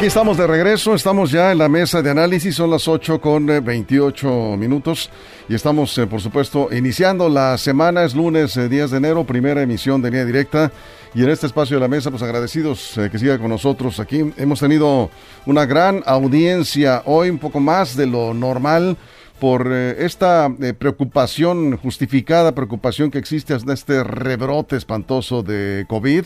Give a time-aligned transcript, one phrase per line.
[0.00, 3.44] Aquí estamos de regreso, estamos ya en la mesa de análisis, son las 8 con
[3.44, 5.10] 28 eh, minutos
[5.46, 9.60] y estamos, eh, por supuesto, iniciando la semana, es lunes 10 eh, de enero, primera
[9.60, 10.72] emisión de línea directa
[11.12, 14.32] y en este espacio de la mesa, pues agradecidos que siga con nosotros aquí.
[14.38, 15.10] Hemos tenido
[15.44, 18.96] una gran audiencia hoy, un poco más de lo normal
[19.38, 26.24] por esta preocupación, justificada preocupación que existe hasta este rebrote espantoso de COVID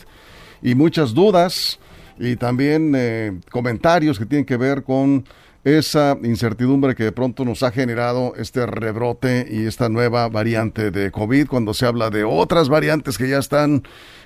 [0.63, 1.77] y muchas dudas
[2.17, 5.25] y también eh, comentarios que tienen que ver con
[5.65, 11.09] esa incertidumbre que de pronto nos ha generado este rebrote y esta nueva variante de
[11.09, 13.81] COVID, cuando se habla de otras variantes que ya están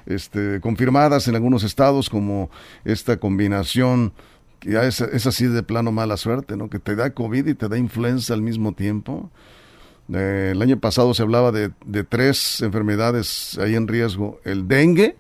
[0.06, 2.52] este, confirmadas en algunos estados, como
[2.84, 4.12] esta combinación,
[4.60, 6.70] que ya es, así de plano mala suerte, ¿no?
[6.70, 9.32] Que te da COVID y te da influenza al mismo tiempo.
[10.14, 15.16] Eh, el año pasado se hablaba de, de tres enfermedades ahí en riesgo, el dengue,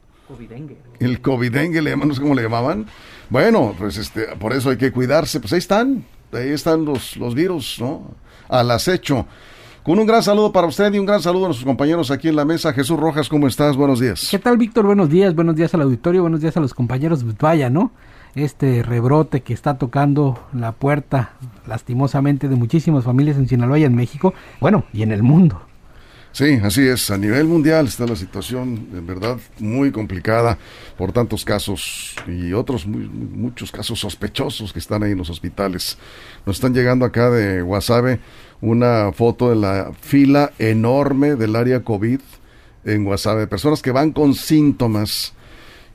[0.99, 2.85] el covidengue, le no sé cómo le llamaban.
[3.30, 5.39] Bueno, pues este, por eso hay que cuidarse.
[5.39, 8.11] Pues ahí están, ahí están los, los virus, ¿no?
[8.47, 9.25] Al acecho.
[9.83, 12.35] Con un gran saludo para usted y un gran saludo a nuestros compañeros aquí en
[12.35, 12.73] la mesa.
[12.73, 13.75] Jesús Rojas, ¿cómo estás?
[13.75, 14.27] Buenos días.
[14.30, 14.85] ¿Qué tal, Víctor?
[14.85, 17.23] Buenos días, buenos días al auditorio, buenos días a los compañeros.
[17.23, 17.91] Pues vaya, ¿no?
[18.35, 21.33] Este rebrote que está tocando la puerta,
[21.66, 25.69] lastimosamente, de muchísimas familias en Sinaloa y en México, bueno, y en el mundo.
[26.31, 27.09] Sí, así es.
[27.09, 30.58] A nivel mundial está la situación, en verdad, muy complicada
[30.97, 35.97] por tantos casos y otros muchos casos sospechosos que están ahí en los hospitales.
[36.45, 38.19] Nos están llegando acá de Guasave
[38.62, 42.19] una foto de la fila enorme del área COVID
[42.85, 45.34] en Guasave, personas que van con síntomas.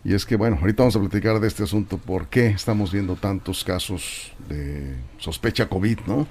[0.04, 3.16] Y es que, bueno, ahorita vamos a platicar de este asunto, por qué estamos viendo
[3.16, 6.26] tantos casos de sospecha COVID, ¿no?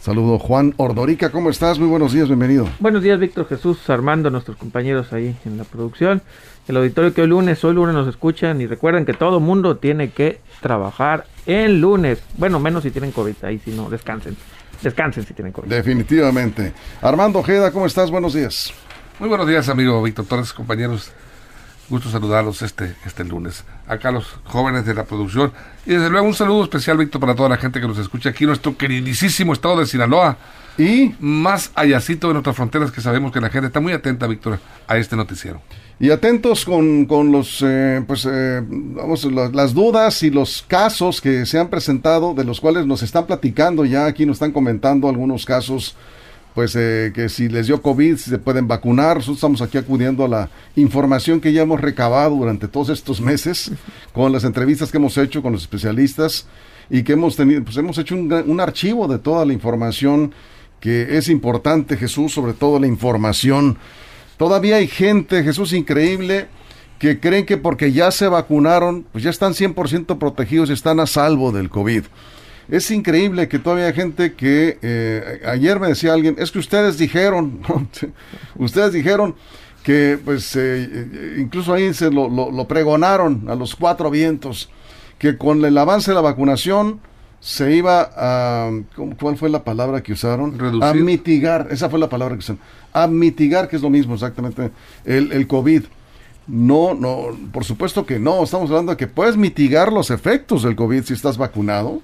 [0.00, 1.78] Saludo Juan Ordorica, ¿cómo estás?
[1.78, 2.68] Muy buenos días, bienvenido.
[2.80, 6.20] Buenos días, Víctor Jesús, Armando, nuestros compañeros ahí en la producción.
[6.66, 10.10] El auditorio que hoy lunes, hoy lunes nos escuchan y recuerden que todo mundo tiene
[10.10, 12.20] que trabajar el lunes.
[12.38, 14.36] Bueno, menos si tienen COVID, ahí si no, descansen.
[14.82, 15.68] Descansen si tienen COVID.
[15.68, 16.72] Definitivamente.
[17.00, 18.10] Armando Ojeda, ¿cómo estás?
[18.10, 18.72] Buenos días.
[19.20, 21.12] Muy buenos días, amigo Víctor Torres, compañeros
[21.92, 23.64] Gusto saludarlos este, este lunes.
[23.86, 25.52] Acá los jóvenes de la producción.
[25.84, 28.44] Y desde luego un saludo especial, Víctor, para toda la gente que nos escucha aquí
[28.44, 30.38] en nuestro queridísimo estado de Sinaloa.
[30.78, 34.58] Y más allácito de nuestras fronteras que sabemos que la gente está muy atenta, Víctor,
[34.88, 35.60] a este noticiero.
[36.00, 41.44] Y atentos con, con los, eh, pues, eh, vamos, las dudas y los casos que
[41.44, 45.44] se han presentado, de los cuales nos están platicando ya, aquí nos están comentando algunos
[45.44, 45.94] casos
[46.54, 49.16] pues eh, que si les dio COVID, si se pueden vacunar.
[49.16, 53.72] Nosotros estamos aquí acudiendo a la información que ya hemos recabado durante todos estos meses,
[54.12, 56.46] con las entrevistas que hemos hecho con los especialistas
[56.90, 60.32] y que hemos tenido, pues hemos hecho un, un archivo de toda la información
[60.80, 63.78] que es importante, Jesús, sobre todo la información.
[64.36, 66.48] Todavía hay gente, Jesús, increíble,
[66.98, 71.06] que creen que porque ya se vacunaron, pues ya están 100% protegidos y están a
[71.06, 72.04] salvo del COVID.
[72.68, 76.98] Es increíble que todavía hay gente que eh, ayer me decía alguien, es que ustedes
[76.98, 77.60] dijeron,
[78.56, 79.34] ustedes dijeron
[79.82, 84.70] que pues eh, incluso ahí se lo, lo, pregonaron a los cuatro vientos,
[85.18, 87.00] que con el avance de la vacunación
[87.40, 88.70] se iba a,
[89.20, 90.56] ¿cuál fue la palabra que usaron?
[90.82, 92.60] A mitigar, esa fue la palabra que usaron,
[92.92, 94.70] a mitigar, que es lo mismo exactamente,
[95.04, 95.82] el, el COVID.
[96.46, 100.76] No, no, por supuesto que no, estamos hablando de que puedes mitigar los efectos del
[100.76, 102.02] COVID si estás vacunado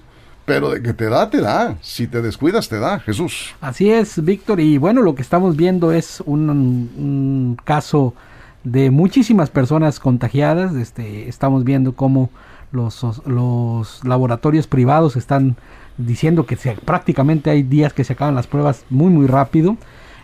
[0.49, 1.75] pero de que te da, te da.
[1.79, 3.53] Si te descuidas, te da, Jesús.
[3.61, 4.59] Así es, Víctor.
[4.59, 8.15] Y bueno, lo que estamos viendo es un, caso
[8.63, 10.73] de muchísimas personas contagiadas.
[10.73, 12.31] Este, estamos viendo cómo
[12.71, 15.55] los, los laboratorios privados están
[15.99, 19.77] diciendo que prácticamente hay días que se acaban las pruebas muy, muy rápido.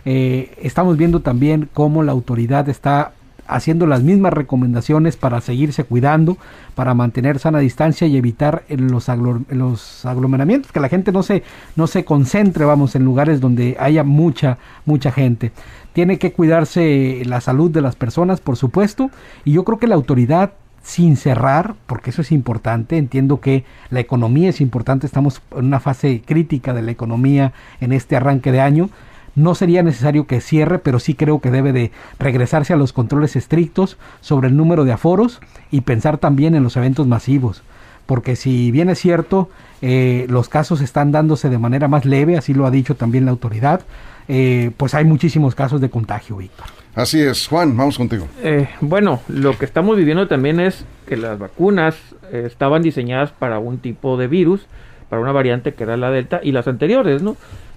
[0.04, 3.12] Eh, estamos viendo también cómo la autoridad está
[3.48, 6.36] haciendo las mismas recomendaciones para seguirse cuidando,
[6.74, 11.42] para mantener sana distancia y evitar los, aglomeramientos, que la gente no se,
[11.74, 15.52] no se concentre, vamos, en lugares donde haya mucha, mucha gente.
[15.92, 19.10] Tiene que cuidarse la salud de las personas, por supuesto,
[19.44, 20.52] y yo creo que la autoridad
[20.86, 25.80] sin cerrar, porque eso es importante, entiendo que la economía es importante, estamos en una
[25.80, 28.88] fase crítica de la economía en este arranque de año,
[29.36, 33.36] no sería necesario que cierre, pero sí creo que debe de regresarse a los controles
[33.36, 35.40] estrictos sobre el número de aforos
[35.70, 37.62] y pensar también en los eventos masivos.
[38.06, 39.50] Porque si bien es cierto,
[39.82, 43.32] eh, los casos están dándose de manera más leve, así lo ha dicho también la
[43.32, 43.82] autoridad,
[44.28, 46.66] eh, pues hay muchísimos casos de contagio, Víctor.
[46.94, 48.26] Así es, Juan, vamos contigo.
[48.42, 51.96] Eh, bueno, lo que estamos viviendo también es que las vacunas
[52.32, 54.66] estaban diseñadas para un tipo de virus,
[55.10, 57.36] para una variante que era la Delta, y las anteriores, ¿no?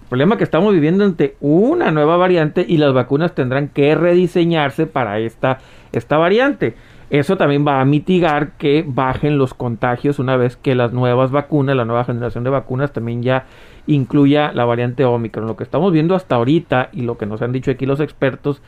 [0.09, 5.19] Problema que estamos viviendo ante una nueva variante y las vacunas tendrán que rediseñarse para
[5.19, 5.59] esta,
[5.91, 6.73] esta variante.
[7.11, 11.75] Eso también va a mitigar que bajen los contagios una vez que las nuevas vacunas,
[11.75, 13.45] la nueva generación de vacunas también ya
[13.85, 15.45] incluya la variante Omicron.
[15.45, 18.63] Lo que estamos viendo hasta ahorita y lo que nos han dicho aquí los expertos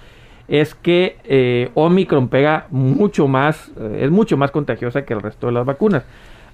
[0.48, 5.48] es que eh, Omicron pega mucho más, eh, es mucho más contagiosa que el resto
[5.48, 6.04] de las vacunas.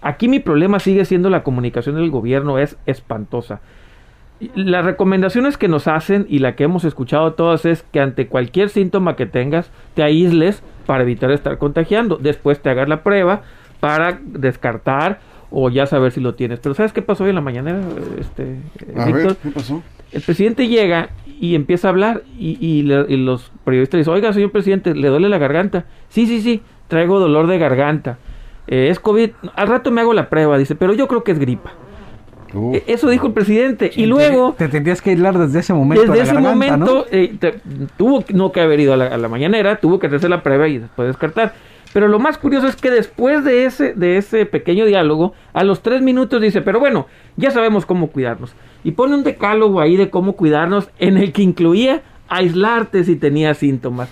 [0.02, 3.60] Aquí mi problema sigue siendo la comunicación del gobierno, es espantosa.
[4.56, 8.70] Las recomendaciones que nos hacen y la que hemos escuchado todas es que ante cualquier
[8.70, 12.18] síntoma que tengas, te aísles para evitar estar contagiando.
[12.18, 13.42] Después te hagas la prueba
[13.80, 15.20] para descartar
[15.50, 16.60] o ya saber si lo tienes.
[16.60, 17.80] Pero ¿sabes qué pasó hoy en la mañana,
[18.20, 18.58] este,
[19.06, 19.38] Víctor?
[19.38, 19.82] ¿qué pasó?
[20.12, 21.10] El presidente llega
[21.40, 25.86] y empieza a hablar y, los periodistas dicen, oiga, señor presidente, ¿le duele la garganta?
[26.10, 28.18] Sí, sí, sí, traigo dolor de garganta.
[28.68, 31.40] Eh, es COVID, al rato me hago la prueba, dice, pero yo creo que es
[31.40, 31.72] gripa.
[32.74, 33.92] E, eso dijo el presidente.
[33.96, 34.56] y luego...
[34.58, 36.12] Te tendrías que aislar desde ese momento.
[36.12, 37.36] Desde ese momento eh,
[37.98, 40.68] tuvo no que haber ido a la, a la, mañanera, tuvo que hacerse la prueba
[40.68, 41.54] y después descartar.
[41.94, 45.82] Pero lo más curioso es que después de ese, de ese pequeño diálogo, a los
[45.82, 47.08] tres minutos dice, pero bueno,
[47.38, 48.54] ya sabemos cómo cuidarnos.
[48.84, 53.58] Y pone un decálogo ahí de cómo cuidarnos en el que incluía aislarte si tenías
[53.58, 54.10] síntomas.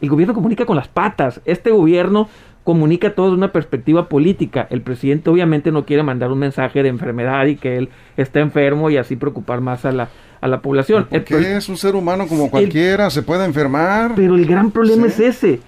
[0.00, 1.40] El gobierno comunica con las patas.
[1.44, 2.28] Este gobierno
[2.66, 4.66] comunica todo de una perspectiva política.
[4.70, 8.90] El presidente obviamente no quiere mandar un mensaje de enfermedad y que él está enfermo
[8.90, 10.08] y así preocupar más a la,
[10.40, 11.06] a la población.
[11.08, 14.14] Porque es un ser humano como cualquiera, se puede enfermar.
[14.16, 15.60] Pero el gran problema es ese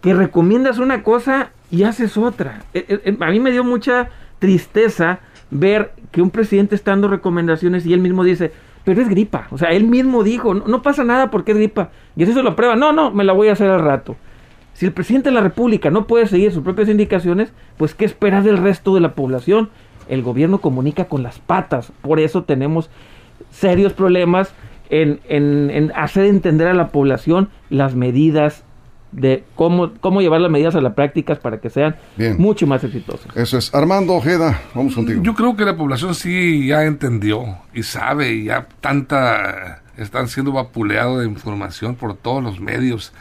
[0.00, 2.62] que recomiendas una cosa y haces otra.
[2.72, 4.08] E, e, e, a mí me dio mucha
[4.38, 5.20] tristeza
[5.50, 8.50] ver que un presidente está dando recomendaciones y él mismo dice,
[8.82, 9.46] pero es gripa.
[9.50, 11.90] O sea, él mismo dijo, no, pasa nada porque es gripa.
[12.16, 12.76] Y así se lo prueba.
[12.76, 14.16] No, no, me la voy a hacer al rato.
[14.76, 18.42] Si el presidente de la República no puede seguir sus propias indicaciones, pues ¿qué esperar
[18.42, 19.70] del resto de la población?
[20.06, 21.92] El gobierno comunica con las patas.
[22.02, 22.90] Por eso tenemos
[23.50, 24.52] serios problemas
[24.90, 28.64] en, en, en hacer entender a la población las medidas
[29.12, 31.96] de cómo, cómo llevar las medidas a las prácticas para que sean
[32.36, 33.34] mucho más exitosas.
[33.34, 33.74] Eso es.
[33.74, 35.22] Armando Ojeda, vamos contigo.
[35.22, 40.52] Yo creo que la población sí ya entendió y sabe, y ya tanta, están siendo
[40.52, 43.14] vapuleados de información por todos los medios,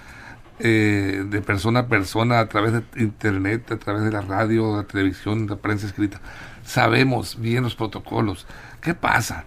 [0.59, 4.83] eh, de persona a persona, a través de internet, a través de la radio, la
[4.83, 6.21] televisión, la prensa escrita.
[6.63, 8.47] Sabemos bien los protocolos.
[8.81, 9.45] ¿Qué pasa?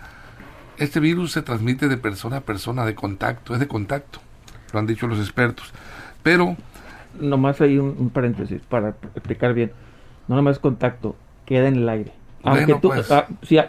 [0.77, 4.21] Este virus se transmite de persona a persona, de contacto, es de contacto,
[4.73, 5.73] lo han dicho los expertos
[6.29, 6.57] pero...
[7.19, 9.73] Nomás hay un, paréntesis para explicar bien.
[10.29, 11.17] No nomás contacto,
[11.47, 12.13] queda en el aire.
[12.43, 13.11] Aunque tú, pues.
[13.11, 13.27] ah,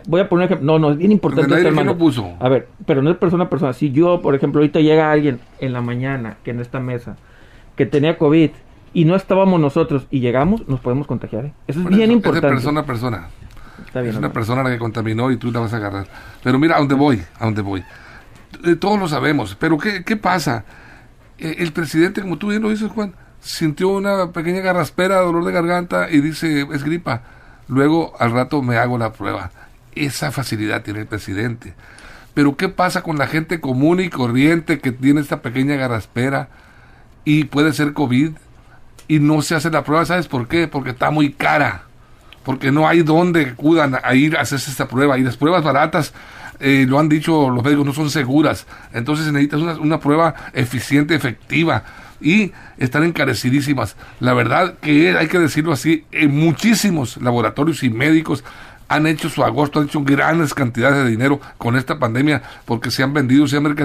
[0.07, 1.55] voy a poner ejemplo, no, no, es bien importante.
[1.55, 2.35] Aire puso.
[2.39, 3.71] A ver, pero no es persona a persona.
[3.71, 7.15] Si yo, por ejemplo, ahorita llega alguien en la mañana, que en esta mesa,
[7.79, 8.49] que tenía COVID
[8.93, 11.45] y no estábamos nosotros y llegamos, nos podemos contagiar.
[11.45, 11.53] ¿eh?
[11.65, 12.45] Eso es bien importante.
[12.45, 13.29] Es de persona a persona.
[13.93, 16.05] es una persona la que contaminó y tú la vas a agarrar.
[16.43, 17.85] Pero mira, a dónde voy, a dónde voy.
[18.65, 20.65] Eh, todos lo sabemos, pero ¿qué, qué pasa?
[21.37, 25.53] Eh, el presidente, como tú bien lo dices, Juan, sintió una pequeña garraspera, dolor de
[25.53, 27.21] garganta y dice, es gripa.
[27.69, 29.51] Luego, al rato, me hago la prueba.
[29.95, 31.75] Esa facilidad tiene el presidente.
[32.33, 36.49] Pero, ¿qué pasa con la gente común y corriente que tiene esta pequeña garraspera
[37.25, 38.31] y puede ser COVID
[39.07, 40.05] y no se hace la prueba?
[40.05, 40.67] ¿Sabes por qué?
[40.67, 41.83] Porque está muy cara.
[42.43, 45.17] Porque no hay dónde acudan a ir a hacerse esta prueba.
[45.17, 46.13] Y las pruebas baratas
[46.59, 48.65] eh, lo han dicho los médicos, no son seguras.
[48.93, 51.83] Entonces necesitas una, una prueba eficiente, efectiva
[52.21, 53.95] y están encarecidísimas.
[54.19, 58.43] La verdad que hay que decirlo así, en muchísimos laboratorios y médicos
[58.89, 63.03] han hecho su agosto, han hecho grandes cantidades de dinero con esta pandemia porque se
[63.03, 63.75] han vendido, se han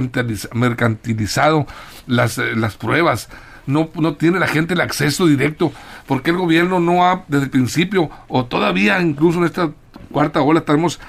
[0.54, 1.66] mercantilizado
[2.06, 3.28] las, eh, las pruebas.
[3.66, 5.73] No, no tiene la gente el acceso directo
[6.06, 9.70] porque el gobierno no ha, desde el principio, o todavía incluso en esta
[10.11, 11.00] cuarta ola, estamos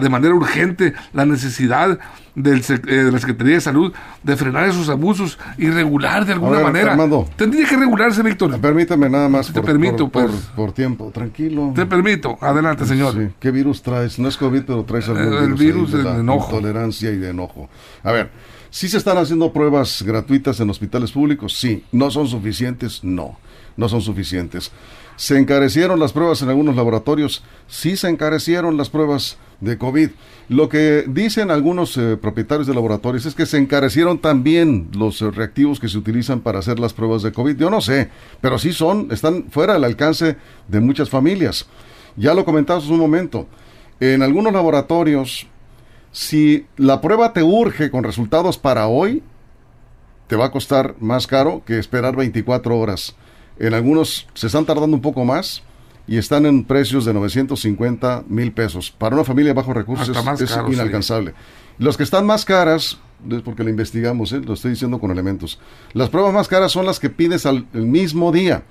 [0.00, 1.98] de manera urgente la necesidad
[2.34, 3.92] del, eh, de la Secretaría de Salud
[4.22, 6.96] de frenar esos abusos y regular de alguna manera.
[7.36, 8.58] Tendría que regularse, Víctor.
[8.60, 9.52] Permítame nada más.
[9.52, 11.10] Te permito, por, por, tiempo.
[11.12, 11.72] Tranquilo.
[11.74, 12.36] Te permito.
[12.40, 13.32] Adelante, señor.
[13.38, 14.18] ¿Qué virus traes?
[14.18, 16.50] No es COVID, pero traes algún el virus, de, enojo.
[16.50, 17.68] Tolerancia y de enojo.
[18.02, 18.30] A ver,
[18.70, 21.54] si se están haciendo pruebas gratuitas en hospitales públicos?
[21.56, 21.84] Sí.
[21.92, 23.04] ¿No son suficientes?
[23.04, 23.38] No.
[23.76, 24.72] No son suficientes.
[25.16, 27.44] ¿Se encarecieron las pruebas en algunos laboratorios?
[27.68, 30.10] Sí se encarecieron las pruebas de COVID.
[30.48, 35.30] Lo que dicen algunos eh, propietarios de laboratorios es que se encarecieron también los eh,
[35.30, 37.56] reactivos que se utilizan para hacer las pruebas de COVID.
[37.56, 40.36] Yo no sé, pero sí son, están fuera del alcance
[40.68, 41.66] de muchas familias.
[42.16, 43.46] Ya lo comentamos un momento.
[44.00, 45.46] En algunos laboratorios,
[46.12, 49.22] si la prueba te urge con resultados para hoy,
[50.26, 53.14] te va a costar más caro que esperar 24 horas.
[53.58, 55.62] En algunos se están tardando un poco más
[56.06, 58.90] y están en precios de 950 mil pesos.
[58.90, 61.34] Para una familia de bajos recursos es, inalcanzable.
[61.78, 62.98] Los que están más caras,
[63.30, 64.40] es porque lo investigamos, ¿eh?
[64.40, 65.58] lo estoy diciendo con elementos.
[65.92, 68.64] Las pruebas más caras son las que pides al mismo día.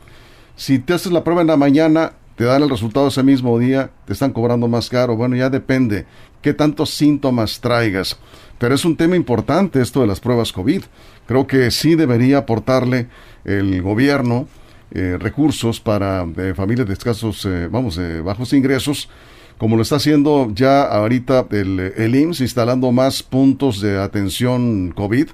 [0.55, 3.91] Si te haces la prueba en la mañana, te dan el resultado ese mismo día,
[4.05, 5.15] te están cobrando más caro.
[5.15, 6.05] Bueno, ya depende
[6.41, 8.17] qué tantos síntomas traigas.
[8.59, 10.83] Pero es un tema importante esto de las pruebas COVID.
[11.27, 13.07] Creo que sí debería aportarle
[13.45, 14.47] el gobierno
[14.93, 19.09] eh, recursos para eh, familias de escasos, eh, vamos, de bajos ingresos,
[19.57, 25.29] como lo está haciendo ya ahorita el, el IMSS, instalando más puntos de atención COVID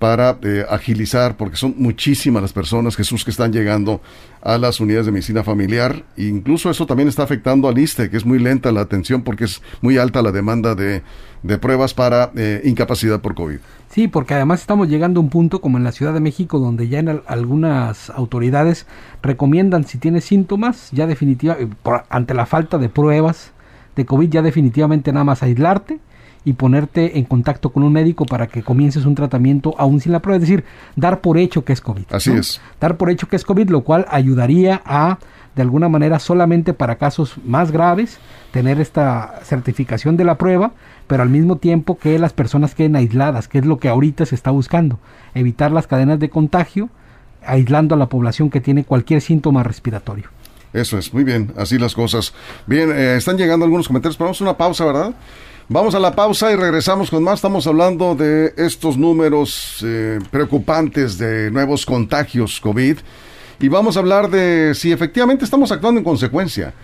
[0.00, 0.38] para
[0.70, 4.00] agilizar, porque son muchísimas las personas, Jesús, que están llegando
[4.40, 6.04] a las unidades de medicina familiar.
[6.16, 9.44] E incluso eso también está afectando al ISTE, que es muy lenta la atención porque
[9.44, 11.02] es muy alta la demanda de,
[11.42, 12.32] de pruebas para
[12.64, 13.58] incapacidad por COVID.
[13.90, 16.88] Sí, porque además estamos llegando a un punto como en la Ciudad de México donde
[16.88, 18.86] ya en algunas autoridades
[19.22, 23.52] recomiendan si tienes síntomas, ya definitivamente, eh, ante la falta de pruebas
[23.96, 26.00] de COVID, ya definitivamente nada más aislarte
[26.44, 30.20] y ponerte en contacto con un médico para que comiences un tratamiento aún sin la
[30.20, 30.64] prueba, es decir,
[30.96, 32.04] dar por hecho que es COVID.
[32.10, 32.60] Así es.
[32.80, 35.18] Dar por hecho que es COVID, lo cual ayudaría a,
[35.54, 38.18] de alguna manera, solamente para casos más graves,
[38.52, 40.72] tener esta certificación de la prueba
[41.10, 44.36] pero al mismo tiempo que las personas queden aisladas, que es lo que ahorita se
[44.36, 45.00] está buscando,
[45.34, 46.88] evitar las cadenas de contagio,
[47.44, 50.28] aislando a la población que tiene cualquier síntoma respiratorio.
[50.72, 52.32] Eso es, muy bien, así las cosas.
[52.68, 55.12] Bien, eh, están llegando algunos comentarios, pero vamos a una pausa, ¿verdad?
[55.72, 57.36] Vamos a la pausa y regresamos con más.
[57.36, 62.98] Estamos hablando de estos números eh, preocupantes de nuevos contagios COVID
[63.60, 66.74] y vamos a hablar de si efectivamente estamos actuando en consecuencia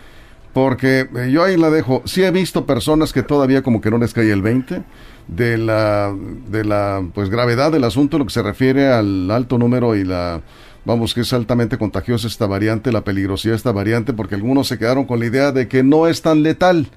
[0.53, 2.03] porque eh, yo ahí la dejo.
[2.05, 4.85] Sí he visto personas que todavía como que no les cae el 20
[5.27, 6.15] de la
[6.49, 10.43] de la pues gravedad del asunto, lo que se refiere al alto número y la
[10.85, 14.79] vamos que es altamente contagiosa esta variante, la peligrosidad de esta variante, porque algunos se
[14.79, 16.89] quedaron con la idea de que no es tan letal,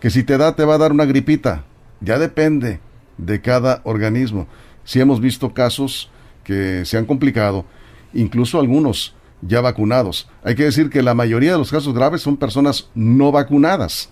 [0.00, 1.64] que si te da te va a dar una gripita.
[2.00, 2.80] Ya depende
[3.18, 4.46] de cada organismo.
[4.84, 6.10] Sí hemos visto casos
[6.42, 7.66] que se han complicado,
[8.14, 10.28] incluso algunos ya vacunados.
[10.42, 14.10] Hay que decir que la mayoría de los casos graves son personas no vacunadas,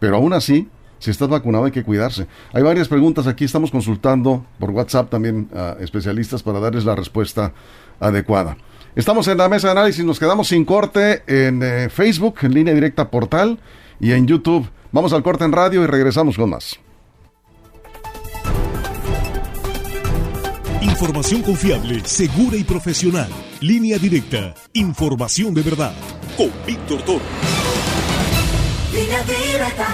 [0.00, 2.26] pero aún así, si estás vacunado hay que cuidarse.
[2.52, 7.52] Hay varias preguntas aquí, estamos consultando por WhatsApp también a especialistas para darles la respuesta
[8.00, 8.56] adecuada.
[8.94, 12.72] Estamos en la mesa de análisis, nos quedamos sin corte en eh, Facebook, en línea
[12.72, 13.58] directa portal
[14.00, 14.66] y en YouTube.
[14.96, 16.80] Vamos al corte en radio y regresamos con más.
[20.80, 23.28] Información confiable, segura y profesional.
[23.60, 24.54] Línea directa.
[24.72, 25.92] Información de verdad.
[26.38, 27.20] Con Víctor Toro.
[28.90, 29.86] Línea directa.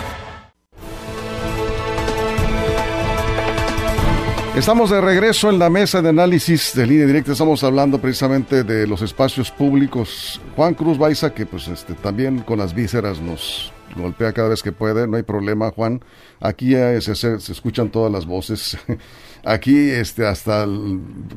[4.55, 7.33] Estamos de regreso en la mesa de análisis de línea directa.
[7.33, 10.41] Estamos hablando precisamente de los espacios públicos.
[10.55, 14.73] Juan Cruz Baiza, que pues este, también con las vísceras nos golpea cada vez que
[14.73, 16.03] puede, no hay problema, Juan.
[16.41, 18.79] Aquí eh, se, escuchan todas las voces.
[19.45, 20.67] Aquí este, hasta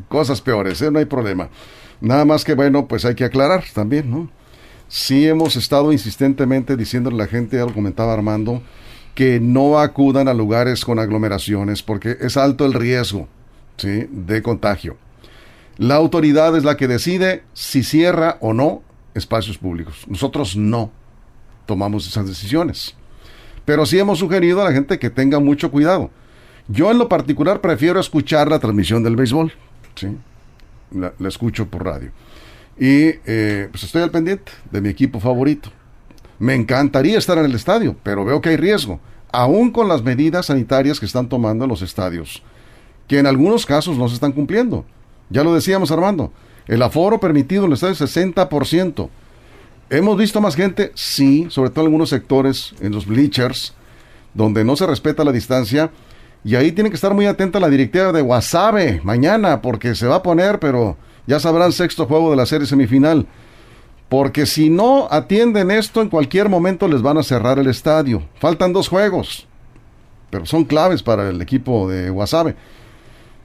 [0.07, 0.91] cosas peores, ¿eh?
[0.91, 1.50] no hay problema.
[2.01, 4.29] Nada más que bueno, pues hay que aclarar también, ¿no?
[4.88, 8.62] Sí hemos estado insistentemente diciéndole a la gente, ya lo comentaba Armando,
[9.15, 13.27] que no acudan a lugares con aglomeraciones porque es alto el riesgo
[13.81, 14.97] de contagio.
[15.77, 18.83] La autoridad es la que decide si cierra o no
[19.13, 20.05] espacios públicos.
[20.07, 20.91] Nosotros no
[21.65, 22.95] tomamos esas decisiones.
[23.65, 26.12] Pero sí hemos sugerido a la gente que tenga mucho cuidado.
[26.67, 29.53] Yo en lo particular prefiero escuchar la transmisión del béisbol.
[29.95, 30.07] ¿sí?
[30.91, 32.12] La, escucho por radio.
[32.77, 35.69] Y eh, pues estoy al pendiente de mi equipo favorito.
[36.39, 39.00] Me encantaría estar en el estadio, pero veo que hay riesgo,
[39.31, 42.43] aún con las medidas sanitarias que están tomando en los estadios,
[43.07, 44.86] que en algunos casos no se están cumpliendo.
[45.29, 46.34] Ya lo decíamos Armando,
[46.67, 49.10] el aforo permitido en el estadio es 60%.
[49.89, 50.91] ¿Hemos visto más gente?
[50.95, 53.75] Sí, sobre todo en algunos sectores, en los bleachers,
[54.33, 55.91] donde no se respeta la distancia.
[56.43, 60.15] Y ahí tiene que estar muy atenta la directiva de Wasabe mañana, porque se va
[60.15, 63.27] a poner, pero ya sabrán sexto juego de la serie semifinal.
[64.09, 68.23] Porque si no atienden esto, en cualquier momento les van a cerrar el estadio.
[68.39, 69.47] Faltan dos juegos,
[70.31, 72.55] pero son claves para el equipo de Wasabe.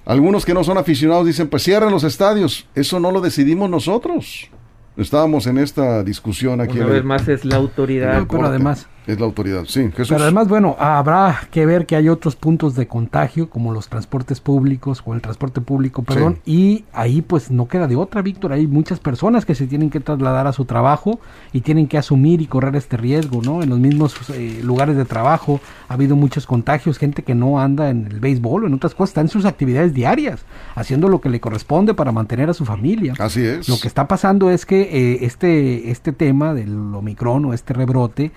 [0.06, 2.66] Algunos que no son aficionados dicen, pues cierren los estadios.
[2.74, 4.50] Eso no lo decidimos nosotros.
[4.96, 6.78] Estábamos en esta discusión aquí.
[6.78, 8.24] Una vez más es la autoridad.
[8.28, 9.90] pero además, Es la autoridad, sí.
[9.90, 10.08] Jesús.
[10.08, 14.40] Pero además, bueno, habrá que ver que hay otros puntos de contagio, como los transportes
[14.40, 18.52] públicos o el transporte público, perdón, y ahí pues no queda de otra, Víctor.
[18.52, 21.20] Hay muchas personas que se tienen que trasladar a su trabajo
[21.52, 23.62] y tienen que asumir y correr este riesgo, ¿no?
[23.62, 27.90] En los mismos eh, lugares de trabajo ha habido muchos contagios, gente que no anda
[27.90, 31.30] en el béisbol o en otras cosas, está en sus actividades diarias, haciendo lo que
[31.30, 33.14] le corresponde para mantener a su familia.
[33.18, 33.68] Así es.
[33.68, 38.32] Lo que está pasando es que eh, este, este tema del Omicron o este rebrote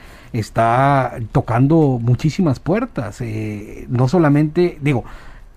[0.53, 3.21] está tocando muchísimas puertas.
[3.21, 5.03] Eh, no solamente, digo,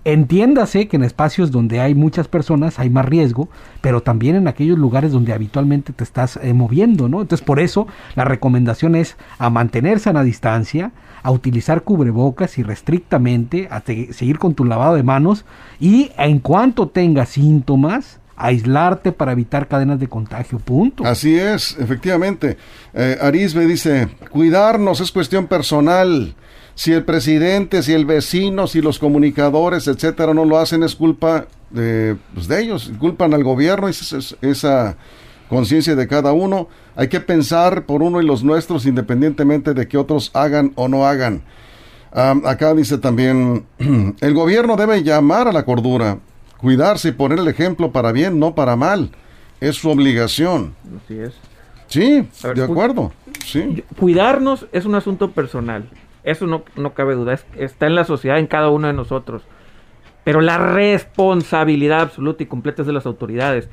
[0.04, 3.50] entiéndase que en espacios donde hay muchas personas hay más riesgo,
[3.82, 7.20] pero también en aquellos lugares donde habitualmente te estás eh, moviendo, ¿no?
[7.20, 12.62] Entonces, por eso la recomendación es a mantenerse a la distancia, a utilizar cubrebocas y
[12.62, 15.44] restrictamente, a seguir con tu lavado de manos
[15.78, 21.04] y en cuanto tengas síntomas, aislarte para evitar cadenas de contagio, punto.
[21.04, 22.58] Así es, efectivamente.
[22.92, 26.34] Eh, Arisbe dice, cuidarnos es cuestión personal.
[26.74, 31.46] Si el presidente, si el vecino, si los comunicadores, etcétera, no lo hacen, es culpa
[31.70, 34.96] de, pues, ellos, culpan al gobierno, esa, esa
[35.48, 36.68] conciencia de cada uno.
[36.94, 41.06] Hay que pensar por uno y los nuestros, independientemente de que otros hagan o no
[41.06, 41.42] hagan.
[42.12, 43.64] acá dice también,
[44.20, 46.18] el gobierno debe llamar a la cordura
[46.58, 49.10] cuidarse y poner el ejemplo para bien, no para mal.
[49.60, 50.74] Es su obligación.
[51.04, 51.34] Así es.
[51.88, 53.12] Sí, de acuerdo.
[53.44, 53.84] Sí.
[53.98, 55.88] Cuidarnos es un asunto personal.
[56.24, 57.38] Eso no, no cabe duda.
[57.56, 59.42] está en la sociedad, en cada uno de nosotros.
[60.24, 63.68] Pero la responsabilidad absoluta y completa es de las autoridades.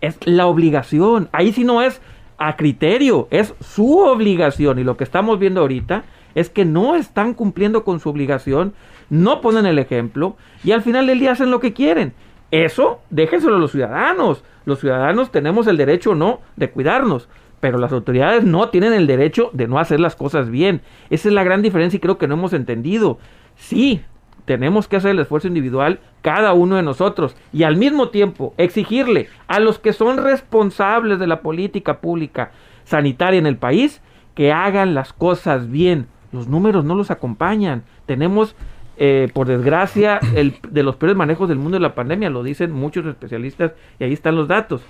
[0.00, 1.28] Es la obligación.
[1.30, 2.00] Ahí sí no es
[2.36, 4.80] a criterio, es su obligación.
[4.80, 6.04] Y lo que estamos viendo ahorita
[6.34, 8.74] es que no están cumpliendo con su obligación
[9.10, 12.14] no ponen el ejemplo y al final del día hacen lo que quieren.
[12.50, 14.44] Eso déjenselo a los ciudadanos.
[14.64, 17.28] Los ciudadanos tenemos el derecho o no de cuidarnos,
[17.60, 20.80] pero las autoridades no tienen el derecho de no hacer las cosas bien.
[21.10, 23.18] Esa es la gran diferencia y creo que no hemos entendido.
[23.56, 24.02] Sí,
[24.44, 29.28] tenemos que hacer el esfuerzo individual cada uno de nosotros y al mismo tiempo exigirle
[29.46, 32.52] a los que son responsables de la política pública
[32.84, 34.02] sanitaria en el país
[34.34, 36.06] que hagan las cosas bien.
[36.32, 37.84] Los números no los acompañan.
[38.06, 38.56] Tenemos
[38.96, 42.72] eh, por desgracia, el, de los peores manejos del mundo de la pandemia, lo dicen
[42.72, 44.82] muchos especialistas y ahí están los datos.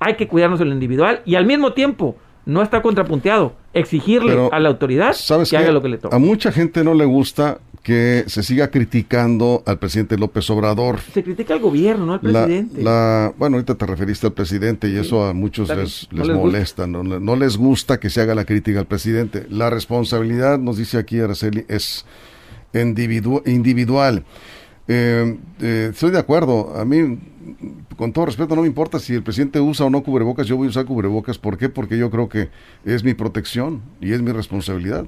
[0.00, 2.16] Hay que cuidarnos en lo individual y al mismo tiempo
[2.46, 5.14] no está contrapunteado exigirle a la autoridad
[5.48, 6.16] que haga lo que le toca.
[6.16, 10.98] A mucha gente no le gusta que se siga criticando al presidente López Obrador.
[11.12, 12.82] Se critica al gobierno, no al presidente.
[12.82, 17.36] La, bueno, ahorita te referiste al presidente y eso a muchos les, molesta, no, no,
[17.36, 19.46] les gusta que se haga la crítica al presidente.
[19.50, 22.04] La responsabilidad, nos dice aquí Araceli, es
[22.72, 24.24] individual.
[24.88, 26.74] Eh, eh, estoy de acuerdo.
[26.76, 27.18] A mí,
[27.96, 30.46] con todo respeto, no me importa si el presidente usa o no cubrebocas.
[30.46, 31.38] Yo voy a usar cubrebocas.
[31.38, 31.68] ¿Por qué?
[31.68, 32.48] Porque yo creo que
[32.84, 35.04] es mi protección y es mi responsabilidad.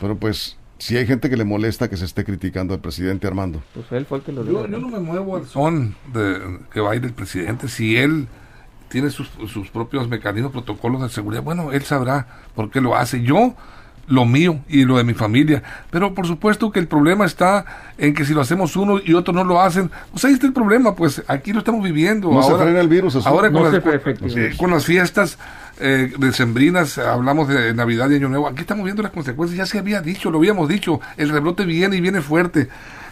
[0.00, 3.62] Pero pues, si hay gente que le molesta que se esté criticando al presidente Armando.
[3.74, 6.80] Pues él fue el que lo yo, yo, no me muevo al son de, que
[6.80, 7.68] va a ir el presidente.
[7.68, 8.28] Si él
[8.88, 13.22] tiene sus, sus propios mecanismos, protocolos de seguridad, bueno, él sabrá por qué lo hace.
[13.22, 13.54] Yo
[14.06, 15.62] lo mío y lo de mi familia.
[15.90, 17.64] Pero por supuesto que el problema está
[17.98, 20.52] en que si lo hacemos uno y otro no lo hacen, pues ahí está el
[20.52, 22.30] problema, pues aquí lo estamos viviendo.
[22.30, 23.26] No ahora, se frena el virus.
[23.26, 25.38] Ahora con, las, con, las fiestas
[25.80, 29.78] eh, decembrinas, hablamos de Navidad y Año Nuevo, aquí estamos viendo las consecuencias, ya se
[29.78, 32.68] había dicho, lo habíamos dicho, el rebrote viene y viene fuerte.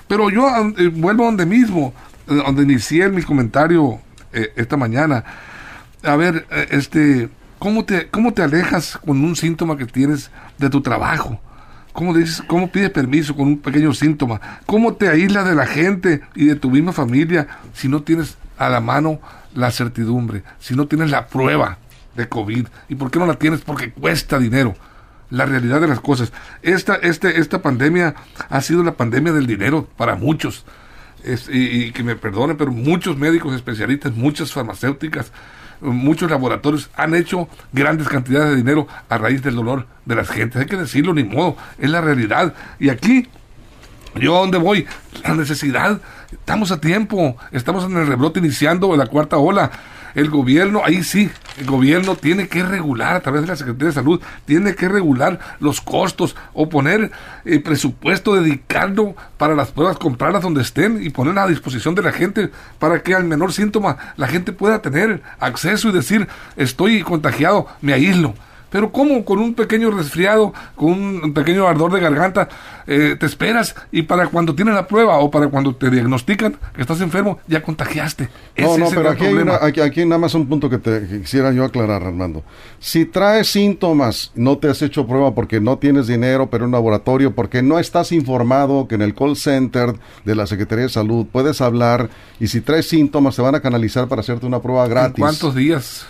[0.09, 0.46] Pero yo
[0.78, 1.94] eh, vuelvo a donde mismo,
[2.28, 3.98] eh, donde inicié mi comentario
[4.33, 5.24] eh, esta mañana.
[6.02, 7.28] A ver, este
[7.62, 11.41] ¿Cómo te, ¿Cómo te alejas con un síntoma que tienes de tu trabajo?
[11.93, 14.41] ¿Cómo, dices, ¿Cómo pides permiso con un pequeño síntoma?
[14.67, 18.69] ¿Cómo te aíslas de la gente y de tu misma familia si no tienes a
[18.69, 19.21] la mano
[19.55, 21.79] la certidumbre, si no tienes la prueba
[22.17, 22.67] de COVID?
[22.88, 23.61] ¿Y por qué no la tienes?
[23.61, 24.75] Porque cuesta dinero.
[25.29, 26.33] La realidad de las cosas.
[26.62, 28.15] Esta, este, esta pandemia
[28.49, 30.65] ha sido la pandemia del dinero para muchos.
[31.51, 35.33] y, que me perdonen, pero muchos médicos especialistas, muchas farmacéuticas,
[35.83, 40.61] muchos laboratorios han hecho grandes cantidades de dinero a raíz del dolor de las gentes.
[40.61, 42.55] Hay que decirlo, ni modo, es la realidad.
[42.79, 43.29] Y aquí,
[44.14, 44.87] yo dónde voy,
[45.25, 49.71] la necesidad, estamos a tiempo, estamos en el rebrote iniciando la cuarta ola
[50.14, 53.94] el gobierno, ahí sí, el gobierno tiene que regular a través de la Secretaría de
[53.94, 57.11] Salud, tiene que regular los costos o poner
[57.44, 62.12] eh, presupuesto dedicado para las pruebas, comprarlas donde estén y ponerlas a disposición de la
[62.12, 67.66] gente para que al menor síntoma la gente pueda tener acceso y decir, estoy contagiado,
[67.81, 68.35] me aíslo.
[68.73, 72.49] Pero ¿cómo con un pequeño resfriado, con un pequeño ardor de garganta,
[72.87, 76.81] eh, te esperas y para cuando tienes la prueba o para cuando te diagnostican que
[76.81, 78.29] estás enfermo, ya contagiaste?
[78.57, 82.03] no, no, pero aquí, hay aquí, nada más un punto que te quisiera yo aclarar,
[82.03, 82.43] Armando.
[82.81, 87.35] Si traes síntomas, no te has hecho prueba porque no tienes dinero, pero un laboratorio,
[87.35, 91.61] porque no estás informado que en el call center de la Secretaría de Salud puedes
[91.61, 92.09] hablar
[92.41, 95.21] y si traes síntomas te van a canalizar para hacerte una prueba gratis.
[95.21, 96.07] ¿Cuántos días?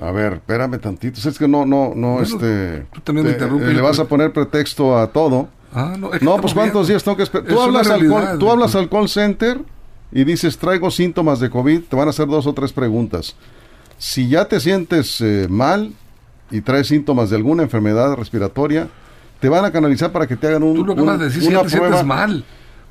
[0.00, 1.26] A ver, espérame tantito.
[1.28, 2.86] Es que no, no, no, este.
[2.92, 5.48] Tú también me le vas a poner pretexto a todo.
[5.72, 7.48] Ah, no, no pues ¿cuántos días tengo que esperar?
[7.48, 9.60] Tú, hablas al, call, tú hablas al call center
[10.12, 13.36] y dices, traigo síntomas de COVID, te van a hacer dos o tres preguntas.
[13.98, 15.92] Si ya te sientes eh, mal
[16.50, 18.88] y traes síntomas de alguna enfermedad respiratoria,
[19.40, 21.68] te van a canalizar para que te hagan un, tú lo un, de decir, una
[21.68, 22.02] si prueba.
[22.02, 22.44] mal.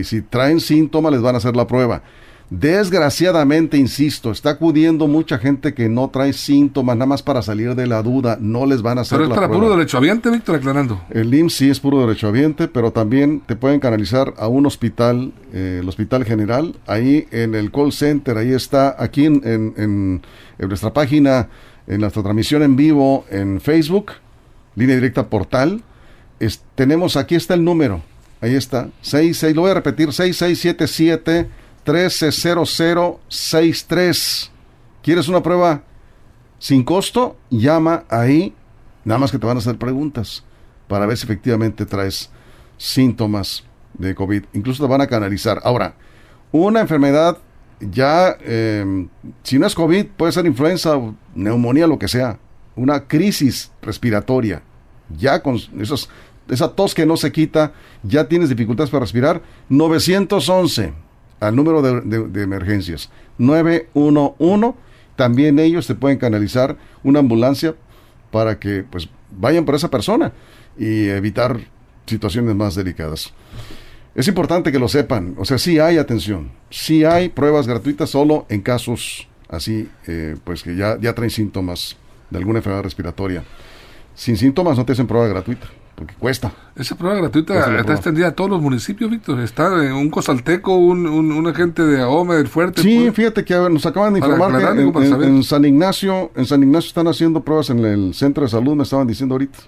[0.00, 2.02] Y si traen síntomas les van a hacer la prueba.
[2.50, 7.86] Desgraciadamente, insisto, está acudiendo mucha gente que no trae síntomas nada más para salir de
[7.86, 11.02] la duda, no les van a hacer Pero es para puro derechohabiente, Víctor, aclarando.
[11.10, 15.80] El IMSS sí es puro derechohabiente, pero también te pueden canalizar a un hospital, eh,
[15.82, 20.22] el Hospital General, ahí en el call center, ahí está, aquí en, en,
[20.58, 21.50] nuestra página,
[21.86, 24.12] en nuestra transmisión en vivo en Facebook,
[24.74, 25.82] línea directa portal,
[26.74, 28.00] tenemos, aquí está el número,
[28.40, 34.50] ahí está, 66, lo voy a repetir, 6677 130063.
[35.02, 35.82] ¿Quieres una prueba
[36.58, 37.36] sin costo?
[37.50, 38.54] Llama ahí.
[39.04, 40.44] Nada más que te van a hacer preguntas
[40.86, 42.28] para ver si efectivamente traes
[42.76, 44.44] síntomas de COVID.
[44.52, 45.62] Incluso te van a canalizar.
[45.64, 45.94] Ahora,
[46.52, 47.38] una enfermedad
[47.80, 49.08] ya, em,
[49.42, 50.98] si no es COVID, puede ser influenza,
[51.34, 52.38] neumonía, lo que sea.
[52.76, 54.62] Una crisis respiratoria.
[55.16, 55.56] Ya con
[56.48, 57.72] esa tos que no se quita,
[58.02, 59.40] ya tienes dificultades para respirar.
[59.70, 61.07] 911
[61.40, 64.74] al número de, emergencias 911.
[65.16, 67.74] También ellos te pueden canalizar una ambulancia
[68.30, 70.32] para que pues vayan por esa persona
[70.78, 71.58] y evitar
[72.06, 73.32] situaciones más delicadas.
[74.14, 78.46] Es importante que lo sepan, o sea, sí hay atención, sí hay pruebas gratuitas solo
[78.48, 81.96] en casos así, eh, pues que ya, ya traen síntomas
[82.30, 83.44] de alguna enfermedad respiratoria.
[84.14, 86.52] Sin síntomas no te hacen prueba gratuita porque cuesta.
[86.76, 89.40] Esa prueba gratuita está extendida a todos los municipios, Víctor.
[89.40, 92.82] Está un cosalteco, un, un, agente de AOME del Fuerte.
[92.82, 93.14] Sí, pues.
[93.16, 97.40] fíjate que nos acaban de informar que en, San Ignacio, en San Ignacio están haciendo
[97.40, 99.58] pruebas en el centro de salud, me estaban diciendo ahorita.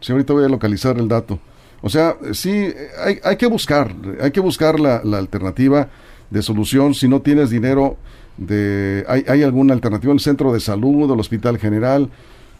[0.00, 1.38] Sí, ahorita voy a localizar el dato.
[1.82, 2.68] O sea, sí,
[3.04, 5.88] hay, hay que buscar, hay que buscar la, la alternativa
[6.30, 6.94] de solución.
[6.94, 7.96] Si no tienes dinero,
[8.36, 12.10] de, hay, hay alguna alternativa en el centro de salud, el hospital general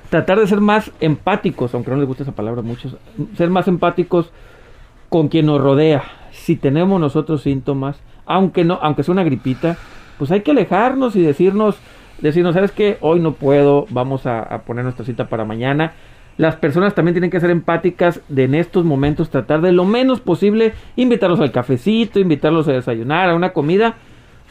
[0.09, 2.95] tratar de ser más empáticos, aunque no les guste esa palabra a muchos,
[3.37, 4.31] ser más empáticos
[5.09, 9.77] con quien nos rodea, si tenemos nosotros síntomas, aunque no, aunque sea una gripita,
[10.17, 11.77] pues hay que alejarnos y decirnos,
[12.19, 15.93] decir, no sabes qué, hoy no puedo, vamos a, a poner nuestra cita para mañana.
[16.37, 20.19] Las personas también tienen que ser empáticas de en estos momentos tratar de lo menos
[20.19, 23.95] posible invitarlos al cafecito, invitarlos a desayunar, a una comida.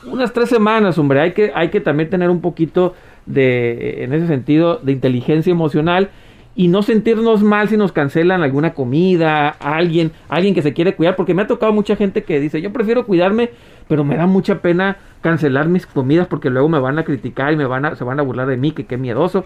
[0.07, 2.95] Unas tres semanas, hombre, hay que, hay que también tener un poquito
[3.27, 6.11] de, en ese sentido, de inteligencia emocional
[6.57, 11.17] y no sentirnos mal si nos cancelan alguna comida, alguien, alguien que se quiere cuidar,
[11.17, 13.51] porque me ha tocado mucha gente que dice, yo prefiero cuidarme,
[13.89, 17.57] pero me da mucha pena cancelar mis comidas porque luego me van a criticar y
[17.57, 19.45] me van a, se van a burlar de mí, que qué miedoso.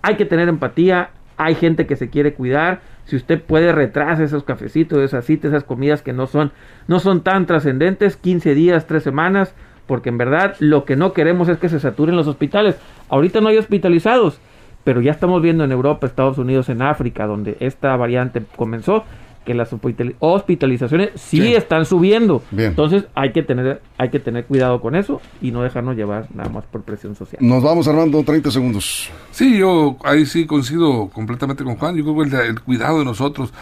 [0.00, 2.80] Hay que tener empatía, hay gente que se quiere cuidar.
[3.04, 6.52] Si usted puede retrasar esos cafecitos, esas citas, esas comidas que no son,
[6.86, 9.54] no son tan trascendentes, 15 días, 3 semanas,
[9.86, 12.76] porque en verdad lo que no queremos es que se saturen los hospitales.
[13.08, 14.40] Ahorita no hay hospitalizados,
[14.84, 19.04] pero ya estamos viendo en Europa, Estados Unidos, en África, donde esta variante comenzó,
[19.48, 19.70] que las
[20.18, 22.42] hospitalizaciones sí, están subiendo.
[22.54, 26.50] Entonces hay que tener hay que tener cuidado con eso y no dejarnos llevar nada
[26.50, 27.38] más por presión social.
[27.40, 29.10] Nos vamos Armando 30 segundos.
[29.30, 31.96] Sí, yo ahí sí coincido completamente con Juan.
[31.96, 33.54] Yo creo que el, cuidado de nosotros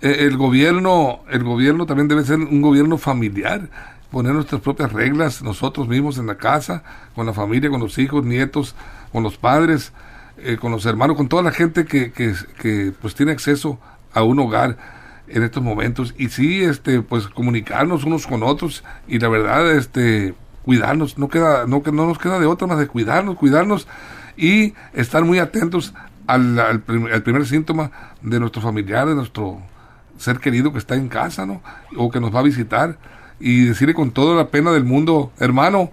[0.00, 3.68] eh, el gobierno el gobierno también debe ser un gobierno familiar
[4.10, 6.84] poner nuestras propias reglas nosotros mismos en la casa,
[7.14, 8.74] con la familia, con los hijos, nietos,
[9.12, 9.92] con los padres,
[10.36, 13.78] eh, con los hermanos, con toda la gente que, que, pues tiene acceso
[14.12, 14.76] a un hogar
[15.28, 16.12] en estos momentos.
[16.18, 21.18] Y sí este pues comunicarnos unos con otros y la verdad este cuidarnos.
[21.18, 23.86] No queda no no nos queda de otra más de cuidarnos cuidarnos
[24.36, 25.94] y estar muy atentos
[26.26, 27.92] al, al, primer, síntoma
[28.22, 29.60] de nuestro familiar de nuestro
[30.18, 31.62] ser querido que está en casa no
[31.96, 32.98] o que nos va a visitar.
[33.38, 35.90] Y decirle con toda la pena del mundo hermano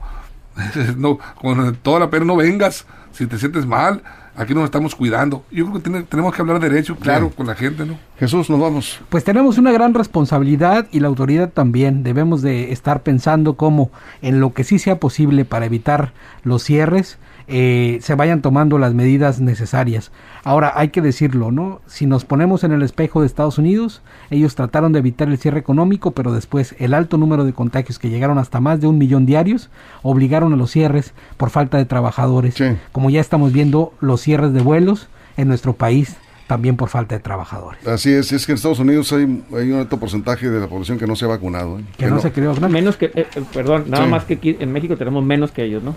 [0.98, 2.88] no con toda la pena no vengas.
[3.12, 4.02] Si te sientes mal
[4.36, 5.44] aquí nos estamos cuidando.
[5.52, 7.98] Yo creo que tenemos que hablar derecho, claro, con la gente, ¿no?
[8.18, 9.00] Jesús, nos vamos.
[9.10, 12.04] Pues tenemos una gran responsabilidad y la autoridad también.
[12.04, 13.92] Debemos de estar pensando cómo
[14.22, 16.14] en lo que sí sea posible para evitar
[16.44, 17.18] los cierres,
[17.54, 20.12] eh, se vayan tomando las medidas necesarias.
[20.44, 21.82] Ahora, hay que decirlo, ¿no?
[21.86, 25.60] Si nos ponemos en el espejo de Estados Unidos, ellos trataron de evitar el cierre
[25.60, 29.26] económico, pero después el alto número de contagios que llegaron hasta más de un millón
[29.26, 29.70] diarios
[30.02, 32.56] obligaron a los cierres por falta de trabajadores.
[32.94, 36.16] Como ya estamos viendo, los cierres de vuelos en nuestro país
[36.48, 37.88] también por falta de trabajadores.
[37.88, 41.08] Así es, es que en Estados Unidos hay, un alto porcentaje de la población que
[41.08, 41.80] no se ha vacunado.
[41.80, 41.84] ¿eh?
[41.98, 44.98] Que, no, se cree Menos que, eh, eh, perdón, nada más que aquí en México
[44.98, 45.96] tenemos menos que ellos, ¿no?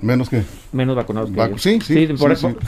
[0.00, 1.62] Menos que menos vacunados que ellos.
[1.62, 2.08] Sí, sí,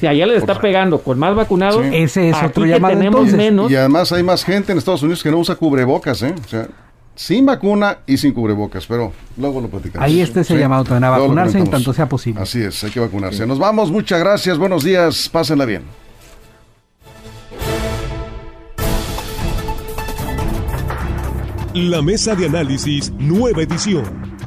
[0.01, 3.71] Si allá les está pegando con más vacunados, ese es otro llamado tenemos menos.
[3.71, 6.35] Y además hay más gente en Estados Unidos que no usa cubrebocas, ¿eh?
[6.45, 6.69] O sea,
[7.15, 10.07] sin vacuna y sin cubrebocas, pero luego lo platicamos.
[10.07, 12.41] Ahí este ese llamado también a vacunarse en tanto sea posible.
[12.41, 13.47] Así es, hay que vacunarse.
[13.47, 15.83] Nos vamos, muchas gracias, buenos días, pásenla bien.
[21.75, 24.30] La mesa de análisis, nueva edición.